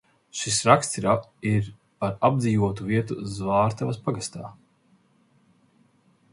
[0.37, 0.97] Šis raksts
[1.49, 1.67] ir
[2.03, 4.53] par apdzīvotu vietu Zvārtavas pagastā.